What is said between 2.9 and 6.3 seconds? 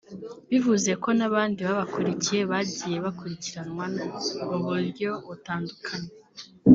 bakurikiranwa mu buryo butandukanye